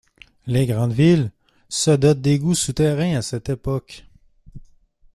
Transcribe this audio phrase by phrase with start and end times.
[0.47, 1.31] Les grandes villes
[1.69, 4.07] se dotent d'égouts souterrains à cette époque.